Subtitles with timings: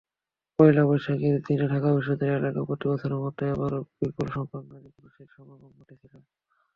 [0.59, 6.13] পয়লা বৈশাখের দিনে ঢাকা বিশ্ববিদ্যালয় এলাকায় প্রতিবছরের মতো এবারও বিপুলসংখ্যক নারী-পুরুষের সমাগম ঘটেছিল।